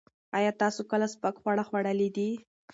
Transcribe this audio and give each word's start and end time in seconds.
ایا 0.37 0.51
تاسو 0.61 0.81
کله 0.91 1.05
سپک 1.13 1.33
خواړه 1.41 1.63
خوړلي 1.69 2.09
دي؟ 2.15 2.29